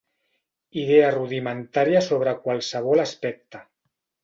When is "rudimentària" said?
1.15-2.03